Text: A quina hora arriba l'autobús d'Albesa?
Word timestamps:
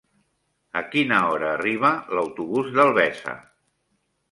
A 0.79 0.81
quina 0.95 1.19
hora 1.33 1.51
arriba 1.59 1.93
l'autobús 2.15 2.73
d'Albesa? 2.79 3.39